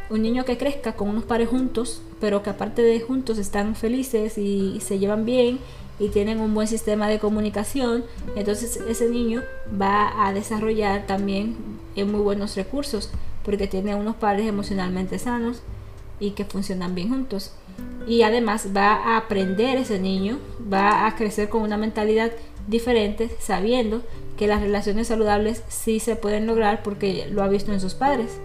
un 0.10 0.22
niño 0.22 0.46
que 0.46 0.58
crezca 0.58 0.94
con 0.94 1.10
unos 1.10 1.26
padres 1.26 1.50
juntos, 1.50 2.02
pero 2.22 2.42
que 2.42 2.50
aparte 2.50 2.82
de 2.82 3.02
juntos 3.02 3.38
están 3.38 3.76
felices 3.76 4.38
y 4.38 4.80
se 4.80 5.00
llevan 5.00 5.26
bien 5.26 5.60
y 6.00 6.10
tienen 6.10 6.40
un 6.40 6.54
buen 6.54 6.68
sistema 6.68 7.08
de 7.08 7.20
comunicación, 7.20 8.06
entonces 8.36 8.80
ese 8.88 9.10
niño 9.10 9.44
va 9.80 10.26
a 10.26 10.34
desarrollar 10.34 11.06
también 11.06 11.58
muy 12.06 12.22
buenos 12.22 12.56
recursos 12.56 13.10
porque 13.44 13.68
tiene 13.68 13.96
unos 13.96 14.16
padres 14.16 14.48
emocionalmente 14.48 15.20
sanos 15.20 15.62
y 16.20 16.32
que 16.32 16.46
funcionan 16.46 16.96
bien 16.96 17.10
juntos. 17.10 17.54
Y 18.08 18.24
además 18.24 18.70
va 18.76 18.94
a 18.94 19.18
aprender 19.18 19.78
ese 19.78 20.00
niño, 20.00 20.40
va 20.72 21.06
a 21.06 21.16
crecer 21.16 21.50
con 21.50 21.62
una 21.62 21.78
mentalidad 21.78 22.32
diferente, 22.68 23.30
sabiendo 23.40 24.02
que 24.38 24.48
las 24.48 24.62
relaciones 24.62 25.08
saludables 25.08 25.64
sí 25.68 26.00
se 26.00 26.16
pueden 26.16 26.48
lograr 26.48 26.84
porque 26.84 27.28
lo 27.32 27.44
ha 27.44 27.48
visto 27.48 27.72
en 27.72 27.80
sus 27.80 27.94
padres. 27.94 28.40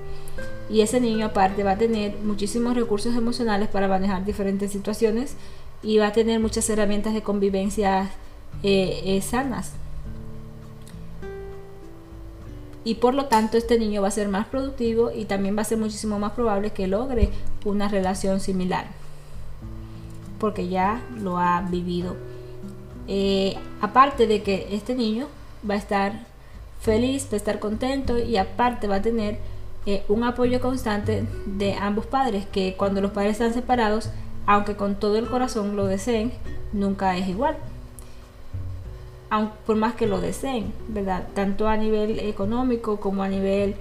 Y 0.70 0.80
ese 0.80 1.00
niño 1.00 1.26
aparte 1.26 1.62
va 1.62 1.72
a 1.72 1.78
tener 1.78 2.16
muchísimos 2.22 2.74
recursos 2.74 3.14
emocionales 3.16 3.68
para 3.68 3.88
manejar 3.88 4.24
diferentes 4.24 4.72
situaciones 4.72 5.36
y 5.84 5.98
va 5.98 6.08
a 6.08 6.12
tener 6.12 6.40
muchas 6.40 6.68
herramientas 6.70 7.12
de 7.12 7.22
convivencia 7.22 8.10
eh, 8.62 9.02
eh, 9.04 9.20
sanas. 9.20 9.72
Y 12.84 12.96
por 12.96 13.14
lo 13.14 13.26
tanto 13.26 13.56
este 13.56 13.78
niño 13.78 14.02
va 14.02 14.08
a 14.08 14.10
ser 14.10 14.28
más 14.28 14.46
productivo 14.46 15.10
y 15.10 15.26
también 15.26 15.56
va 15.56 15.62
a 15.62 15.64
ser 15.64 15.78
muchísimo 15.78 16.18
más 16.18 16.32
probable 16.32 16.70
que 16.70 16.86
logre 16.86 17.30
una 17.64 17.88
relación 17.88 18.40
similar. 18.40 18.86
Porque 20.38 20.68
ya 20.68 21.02
lo 21.20 21.38
ha 21.38 21.60
vivido. 21.62 22.16
Eh, 23.06 23.54
aparte 23.80 24.26
de 24.26 24.42
que 24.42 24.68
este 24.70 24.94
niño 24.94 25.28
va 25.68 25.74
a 25.74 25.78
estar 25.78 26.26
feliz, 26.80 27.26
va 27.30 27.34
a 27.34 27.36
estar 27.36 27.58
contento 27.58 28.18
y 28.18 28.38
aparte 28.38 28.86
va 28.86 28.96
a 28.96 29.02
tener 29.02 29.38
un 30.08 30.24
apoyo 30.24 30.62
constante 30.62 31.26
de 31.44 31.74
ambos 31.74 32.06
padres, 32.06 32.46
que 32.46 32.74
cuando 32.74 33.02
los 33.02 33.10
padres 33.10 33.32
están 33.32 33.52
separados, 33.52 34.08
aunque 34.46 34.76
con 34.76 34.96
todo 34.96 35.16
el 35.16 35.26
corazón 35.26 35.76
lo 35.76 35.86
deseen, 35.86 36.32
nunca 36.72 37.16
es 37.16 37.28
igual. 37.28 37.56
Aunque, 39.30 39.54
por 39.66 39.76
más 39.76 39.94
que 39.94 40.06
lo 40.06 40.20
deseen, 40.20 40.72
¿verdad? 40.88 41.26
Tanto 41.34 41.68
a 41.68 41.76
nivel 41.76 42.18
económico 42.20 43.00
como 43.00 43.22
a 43.22 43.28
nivel 43.28 43.74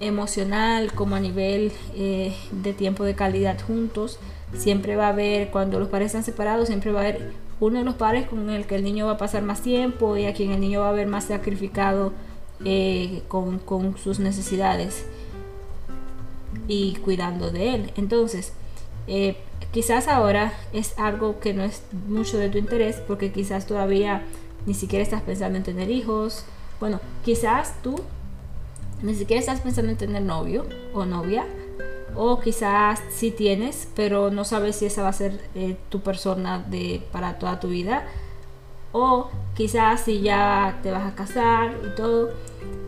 emocional, 0.00 0.92
como 0.92 1.16
a 1.16 1.20
nivel 1.20 1.72
eh, 1.94 2.34
de 2.50 2.72
tiempo 2.72 3.04
de 3.04 3.14
calidad 3.14 3.60
juntos, 3.60 4.18
siempre 4.56 4.96
va 4.96 5.06
a 5.06 5.10
haber, 5.10 5.50
cuando 5.50 5.78
los 5.78 5.88
padres 5.88 6.06
están 6.06 6.24
separados, 6.24 6.68
siempre 6.68 6.92
va 6.92 7.00
a 7.00 7.02
haber 7.04 7.32
uno 7.60 7.78
de 7.78 7.84
los 7.84 7.94
padres 7.94 8.26
con 8.26 8.50
el 8.50 8.66
que 8.66 8.74
el 8.74 8.84
niño 8.84 9.06
va 9.06 9.12
a 9.12 9.18
pasar 9.18 9.42
más 9.42 9.62
tiempo 9.62 10.16
y 10.16 10.26
a 10.26 10.34
quien 10.34 10.50
el 10.50 10.60
niño 10.60 10.80
va 10.80 10.88
a 10.88 10.92
ver 10.92 11.06
más 11.06 11.24
sacrificado 11.24 12.12
eh, 12.64 13.22
con, 13.28 13.96
sus 13.96 14.18
necesidades 14.18 15.06
y 16.66 16.94
cuidando 16.96 17.50
de 17.50 17.74
él. 17.74 17.92
Entonces, 17.96 18.52
eh, 19.06 19.36
quizás 19.72 20.08
ahora 20.08 20.52
es 20.72 20.98
algo 20.98 21.40
que 21.40 21.54
no 21.54 21.64
es 21.64 21.82
mucho 22.06 22.38
de 22.38 22.48
tu 22.48 22.58
interés 22.58 22.96
porque 23.06 23.32
quizás 23.32 23.66
todavía 23.66 24.22
ni 24.66 24.74
siquiera 24.74 25.02
estás 25.02 25.22
pensando 25.22 25.58
en 25.58 25.64
tener 25.64 25.90
hijos. 25.90 26.44
Bueno, 26.80 27.00
quizás 27.24 27.74
tú 27.82 27.96
ni 29.02 29.14
siquiera 29.14 29.40
estás 29.40 29.60
pensando 29.60 29.90
en 29.90 29.98
tener 29.98 30.22
novio 30.22 30.66
o 30.94 31.04
novia 31.04 31.46
o 32.14 32.40
quizás 32.40 33.02
si 33.10 33.30
tienes, 33.30 33.88
pero 33.96 34.30
no 34.30 34.44
sabes 34.44 34.76
si 34.76 34.86
esa 34.86 35.02
va 35.02 35.08
a 35.08 35.12
ser 35.12 35.40
eh, 35.54 35.76
tu 35.88 36.00
persona 36.00 36.58
de, 36.58 37.02
para 37.10 37.38
toda 37.38 37.60
tu 37.60 37.68
vida. 37.68 38.06
O 38.92 39.30
quizás 39.54 40.02
si 40.02 40.20
ya 40.20 40.80
te 40.82 40.90
vas 40.90 41.10
a 41.10 41.14
casar 41.14 41.74
y 41.84 41.94
todo, 41.96 42.30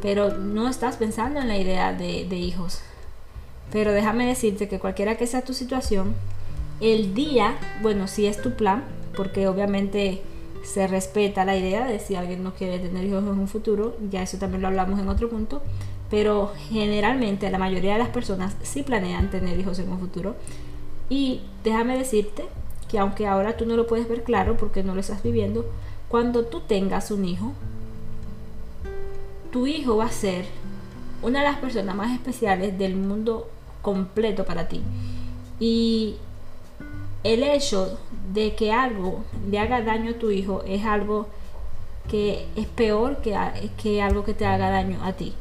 pero 0.02 0.37
no 0.37 0.68
estás 0.68 0.97
pensando 0.97 1.40
en 1.40 1.49
la 1.49 1.56
idea 1.56 1.92
de, 1.94 2.37
hijos. 2.37 2.80
Pero 3.73 3.92
déjame 3.92 4.26
decirte 4.26 4.68
que 4.68 4.78
cualquiera 4.78 5.16
que 5.16 5.26
sea 5.26 5.42
tu 5.42 5.54
situación, 5.54 6.14
el 6.80 7.14
día, 7.14 7.56
bueno, 7.83 8.09
si 8.09 8.26
es 8.26 8.40
tu 8.40 8.52
plan, 8.52 8.85
porque 9.16 9.47
obviamente 9.49 10.23
se 10.62 10.87
respeta 10.87 11.44
la 11.44 11.56
idea 11.56 11.87
de 11.87 11.99
si 11.99 12.14
alguien 12.14 12.42
no 12.42 12.54
quiere 12.54 12.78
tener 12.78 13.04
hijos 13.04 13.23
en 13.23 13.38
un 13.38 13.49
futuro, 13.49 13.97
ya 14.11 14.23
eso 14.23 14.38
también 14.38 14.62
lo 14.62 14.68
hablamos 14.68 14.99
en 14.99 15.09
otro 15.09 15.28
punto, 15.28 15.62
pero 16.11 16.52
generalmente 16.68 17.50
la 17.50 17.59
mayoría 17.59 17.94
de 17.94 17.99
las 17.99 18.09
personas 18.09 18.56
sí 18.62 18.83
planean 18.83 19.30
tener 19.30 19.59
hijos 19.59 19.78
en 19.78 19.90
un 19.90 19.99
futuro. 19.99 20.37
Y 21.09 21.42
déjame 21.62 21.99
decirte 21.99 22.44
que 22.88 22.99
aunque 22.99 23.26
ahora 23.26 23.56
tú 23.56 23.66
no 23.66 23.76
lo 23.76 23.87
puedes 23.87 24.09
ver 24.09 24.23
claro 24.25 24.56
porque 24.56 24.83
no 24.83 24.94
lo 24.94 25.00
estás 25.00 25.23
viviendo, 25.23 25.66
cuando 26.09 26.44
tú 26.44 26.61
tengas 26.61 27.11
un 27.11 27.25
hijo, 27.25 27.52
tu 29.50 29.66
hijo 29.66 29.97
va 29.97 30.06
a 30.06 30.11
ser 30.11 30.47
una 31.23 31.40
de 31.40 31.47
las 31.47 31.59
personas 31.59 31.94
más 31.94 32.12
especiales 32.12 32.78
del 32.78 32.97
mundo 32.97 33.49
completo 33.84 34.44
para 34.44 34.66
ti. 34.66 34.80
Y 35.60 36.16
el 37.22 37.44
hecho 37.44 37.98
de 38.32 38.56
que 38.56 38.72
algo 38.72 39.22
le 39.48 39.60
haga 39.60 39.82
daño 39.82 40.12
a 40.12 40.18
tu 40.18 40.30
hijo 40.30 40.64
es 40.66 40.84
algo 40.84 41.28
que 42.10 42.46
es 42.56 42.66
peor 42.66 43.18
que, 43.18 43.38
que 43.80 44.02
algo 44.02 44.24
que 44.24 44.34
te 44.34 44.46
haga 44.46 44.70
daño 44.70 44.98
a 45.04 45.12
ti. 45.12 45.34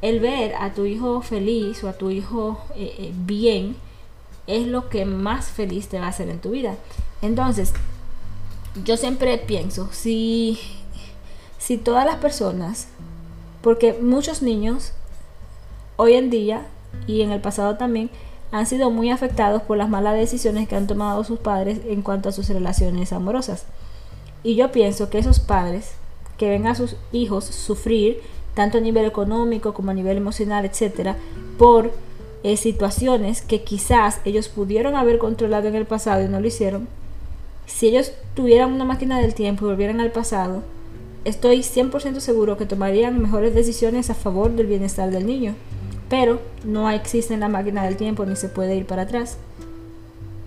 El 0.00 0.18
ver 0.18 0.56
a 0.56 0.74
tu 0.74 0.84
hijo 0.84 1.22
feliz 1.22 1.84
o 1.84 1.88
a 1.88 1.92
tu 1.92 2.10
hijo 2.10 2.58
eh, 2.74 2.94
eh, 2.98 3.12
bien 3.14 3.76
es 4.48 4.66
lo 4.66 4.88
que 4.88 5.04
más 5.04 5.46
feliz 5.46 5.88
te 5.88 6.00
va 6.00 6.06
a 6.06 6.08
hacer 6.08 6.28
en 6.28 6.40
tu 6.40 6.50
vida. 6.50 6.74
Entonces, 7.20 7.72
yo 8.84 8.96
siempre 8.96 9.38
pienso, 9.38 9.88
si, 9.92 10.58
si 11.58 11.78
todas 11.78 12.04
las 12.04 12.16
personas, 12.16 12.88
porque 13.60 13.92
muchos 13.92 14.42
niños 14.42 14.92
hoy 15.96 16.14
en 16.14 16.30
día 16.30 16.66
y 17.06 17.22
en 17.22 17.30
el 17.30 17.40
pasado 17.40 17.76
también, 17.76 18.10
han 18.52 18.66
sido 18.66 18.90
muy 18.90 19.10
afectados 19.10 19.62
por 19.62 19.78
las 19.78 19.88
malas 19.88 20.14
decisiones 20.14 20.68
que 20.68 20.76
han 20.76 20.86
tomado 20.86 21.24
sus 21.24 21.38
padres 21.38 21.80
en 21.86 22.02
cuanto 22.02 22.28
a 22.28 22.32
sus 22.32 22.48
relaciones 22.50 23.12
amorosas. 23.12 23.64
Y 24.42 24.56
yo 24.56 24.70
pienso 24.70 25.08
que 25.08 25.18
esos 25.18 25.40
padres 25.40 25.92
que 26.36 26.50
ven 26.50 26.66
a 26.66 26.74
sus 26.74 26.96
hijos 27.12 27.46
sufrir, 27.46 28.20
tanto 28.54 28.78
a 28.78 28.82
nivel 28.82 29.06
económico 29.06 29.72
como 29.72 29.90
a 29.90 29.94
nivel 29.94 30.18
emocional, 30.18 30.66
etcétera, 30.66 31.16
por 31.56 31.92
eh, 32.42 32.58
situaciones 32.58 33.40
que 33.40 33.62
quizás 33.62 34.20
ellos 34.26 34.48
pudieron 34.48 34.96
haber 34.96 35.18
controlado 35.18 35.68
en 35.68 35.74
el 35.74 35.86
pasado 35.86 36.22
y 36.22 36.28
no 36.28 36.40
lo 36.40 36.46
hicieron, 36.46 36.88
si 37.66 37.88
ellos 37.88 38.12
tuvieran 38.34 38.72
una 38.72 38.84
máquina 38.84 39.18
del 39.18 39.34
tiempo 39.34 39.64
y 39.64 39.68
volvieran 39.68 40.00
al 40.00 40.12
pasado, 40.12 40.62
estoy 41.24 41.60
100% 41.60 42.20
seguro 42.20 42.58
que 42.58 42.66
tomarían 42.66 43.22
mejores 43.22 43.54
decisiones 43.54 44.10
a 44.10 44.14
favor 44.14 44.50
del 44.50 44.66
bienestar 44.66 45.10
del 45.10 45.26
niño 45.26 45.54
pero 46.12 46.42
no 46.62 46.90
existe 46.90 47.32
en 47.32 47.40
la 47.40 47.48
máquina 47.48 47.84
del 47.84 47.96
tiempo 47.96 48.26
ni 48.26 48.36
se 48.36 48.50
puede 48.50 48.76
ir 48.76 48.84
para 48.84 49.04
atrás. 49.04 49.38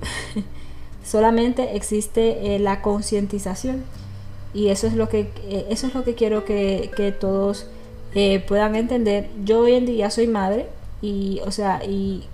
Solamente 1.04 1.76
existe 1.76 2.54
eh, 2.54 2.60
la 2.60 2.84
concientización 2.84 3.84
y 4.54 4.68
eso 4.68 4.86
es 4.86 4.94
lo 4.94 5.10
que 5.10 5.32
eh, 5.50 5.66
eso 5.72 5.88
es 5.88 5.96
lo 5.96 6.04
que 6.04 6.14
quiero 6.14 6.46
que, 6.46 7.16
todos 7.20 7.66
eh, 8.14 8.46
puedan 8.48 8.76
entender. 8.76 9.28
Yo 9.44 9.62
hoy 9.62 9.74
en 9.74 9.88
día 9.88 10.12
soy 10.12 10.28
madre 10.28 10.68
y 11.02 11.42
o 11.44 11.50
sea 11.50 11.84
y 11.84 12.26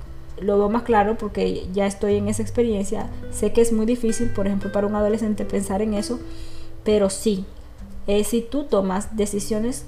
lo 0.42 0.58
veo 0.58 0.68
más 0.68 0.84
claro 0.84 1.18
porque 1.18 1.68
ya 1.72 1.88
estoy 1.88 2.16
en 2.16 2.28
esa 2.28 2.42
experiencia. 2.42 3.08
Sé 3.32 3.54
que 3.54 3.62
es 3.62 3.72
muy 3.72 3.86
difícil, 3.86 4.30
por 4.32 4.46
ejemplo, 4.46 4.74
para 4.74 4.88
un 4.88 4.96
adolescente 4.96 5.46
pensar 5.46 5.82
en 5.82 5.94
eso, 5.94 6.20
pero 6.84 7.10
sí, 7.10 7.46
si 8.26 8.42
tú 8.42 8.66
tomas 8.66 9.16
decisiones 9.16 9.86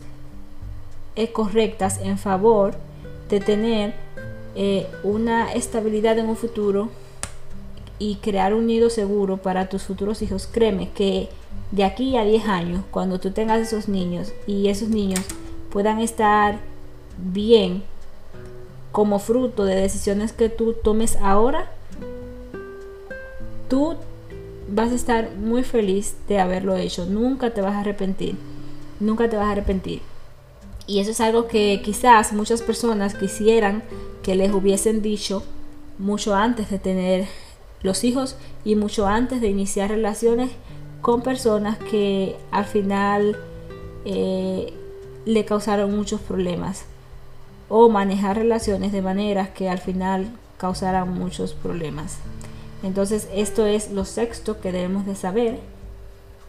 correctas 1.33 1.99
en 2.01 2.17
favor 2.17 2.75
de 3.33 3.39
tener 3.39 3.93
eh, 4.55 4.87
una 5.03 5.53
estabilidad 5.53 6.19
en 6.19 6.29
un 6.29 6.35
futuro 6.35 6.89
y 7.97 8.17
crear 8.17 8.53
un 8.53 8.67
nido 8.67 8.91
seguro 8.91 9.37
para 9.37 9.69
tus 9.69 9.83
futuros 9.83 10.21
hijos, 10.21 10.45
créeme 10.45 10.91
que 10.91 11.29
de 11.71 11.83
aquí 11.83 12.15
a 12.15 12.23
10 12.23 12.47
años, 12.47 12.83
cuando 12.91 13.19
tú 13.19 13.31
tengas 13.31 13.59
esos 13.59 13.87
niños 13.87 14.31
y 14.45 14.67
esos 14.67 14.89
niños 14.89 15.21
puedan 15.71 15.99
estar 15.99 16.59
bien 17.17 17.81
como 18.91 19.17
fruto 19.17 19.65
de 19.65 19.75
decisiones 19.75 20.31
que 20.31 20.49
tú 20.49 20.73
tomes 20.73 21.17
ahora, 21.19 21.71
tú 23.67 23.95
vas 24.69 24.91
a 24.91 24.95
estar 24.95 25.31
muy 25.35 25.63
feliz 25.63 26.15
de 26.27 26.39
haberlo 26.39 26.75
hecho. 26.75 27.07
Nunca 27.07 27.49
te 27.51 27.61
vas 27.61 27.73
a 27.73 27.79
arrepentir. 27.79 28.35
Nunca 28.99 29.27
te 29.27 29.35
vas 29.37 29.47
a 29.47 29.51
arrepentir. 29.51 30.01
Y 30.85 30.99
eso 30.99 31.11
es 31.11 31.21
algo 31.21 31.47
que 31.47 31.81
quizás 31.83 32.33
muchas 32.33 32.61
personas 32.61 33.15
quisieran 33.15 33.83
que 34.21 34.35
les 34.35 34.51
hubiesen 34.51 35.01
dicho 35.01 35.43
mucho 35.97 36.35
antes 36.35 36.69
de 36.69 36.79
tener 36.79 37.27
los 37.81 38.03
hijos 38.03 38.35
y 38.65 38.75
mucho 38.75 39.07
antes 39.07 39.41
de 39.41 39.49
iniciar 39.49 39.89
relaciones 39.89 40.51
con 41.01 41.21
personas 41.21 41.77
que 41.77 42.37
al 42.51 42.65
final 42.65 43.37
eh, 44.05 44.73
le 45.25 45.45
causaron 45.45 45.95
muchos 45.95 46.21
problemas 46.21 46.85
o 47.69 47.89
manejar 47.89 48.37
relaciones 48.37 48.91
de 48.91 49.01
maneras 49.01 49.49
que 49.49 49.69
al 49.69 49.79
final 49.79 50.27
causaran 50.57 51.13
muchos 51.13 51.53
problemas. 51.53 52.17
Entonces 52.83 53.29
esto 53.33 53.65
es 53.65 53.91
lo 53.91 54.05
sexto 54.05 54.59
que 54.59 54.71
debemos 54.71 55.05
de 55.05 55.15
saber 55.15 55.59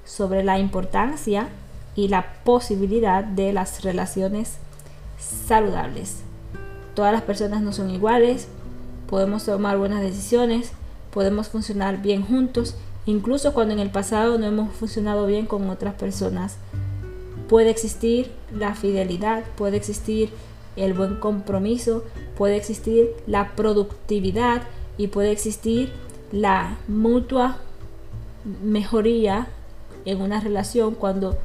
sobre 0.05 0.45
la 0.45 0.59
importancia 0.59 1.49
y 1.97 2.09
la 2.09 2.35
posibilidad 2.45 3.25
de 3.25 3.53
las 3.53 3.83
relaciones 3.83 4.59
saludables. 5.19 6.23
Todas 6.95 7.13
las 7.13 7.23
personas 7.23 7.63
no 7.63 7.73
son 7.73 7.91
iguales, 7.91 8.49
podemos 9.09 9.45
tomar 9.45 9.79
buenas 9.79 10.01
decisiones, 10.01 10.73
podemos 11.13 11.49
funcionar 11.49 12.03
bien 12.03 12.23
juntos, 12.23 12.77
incluso 13.07 13.53
cuando 13.53 13.75
en 13.75 13.81
el 13.81 13.91
pasado 13.91 14.39
no 14.39 14.47
hemos 14.47 14.75
funcionado 14.75 15.27
bien 15.27 15.47
con 15.47 15.69
otras 15.71 15.95
personas. 15.95 16.57
Puede 17.49 17.71
existir 17.71 18.31
la 18.53 18.75
fidelidad, 18.75 19.45
puede 19.57 19.77
existir 19.77 20.31
el 20.77 20.95
buen 20.95 21.17
compromiso, 21.17 22.05
puede 22.37 22.57
existir 22.57 23.11
la 23.27 23.55
productividad 23.55 24.63
y 24.97 25.09
puede 25.09 25.31
existir 25.31 25.93
la 26.33 26.79
mutua 26.89 27.59
mejoría 28.63 29.47
en 30.05 30.21
una 30.21 30.41
relación 30.41 30.95
cuando 30.95 31.39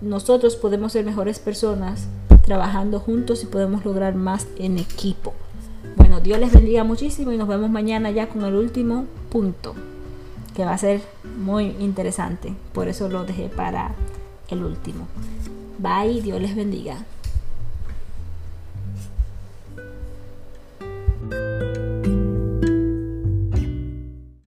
nosotros 0.00 0.56
podemos 0.56 0.92
ser 0.92 1.04
mejores 1.04 1.38
personas 1.38 2.08
trabajando 2.44 3.00
juntos 3.00 3.42
y 3.42 3.46
podemos 3.46 3.84
lograr 3.84 4.14
más 4.14 4.46
en 4.58 4.78
equipo. 4.78 5.34
Bueno, 5.96 6.20
Dios 6.20 6.38
les 6.38 6.52
bendiga 6.52 6.84
muchísimo 6.84 7.32
y 7.32 7.36
nos 7.36 7.48
vemos 7.48 7.70
mañana 7.70 8.10
ya 8.10 8.28
con 8.28 8.44
el 8.44 8.54
último 8.54 9.06
punto, 9.30 9.74
que 10.54 10.64
va 10.64 10.74
a 10.74 10.78
ser 10.78 11.00
muy 11.38 11.74
interesante. 11.80 12.54
Por 12.72 12.88
eso 12.88 13.08
lo 13.08 13.24
dejé 13.24 13.48
para 13.48 13.94
el 14.48 14.62
último. 14.62 15.08
Bye, 15.78 16.22
Dios 16.22 16.40
les 16.40 16.54
bendiga. 16.54 17.04